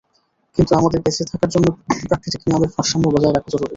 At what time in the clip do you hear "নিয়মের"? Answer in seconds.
2.45-2.71